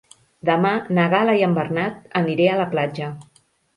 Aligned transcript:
Demà 0.49 0.69
na 0.97 1.03
Gal·la 1.11 1.35
i 1.41 1.45
en 1.49 1.53
Bernat 1.59 1.99
aniré 2.23 2.49
a 2.55 2.59
la 2.63 2.67
platja. 2.73 3.11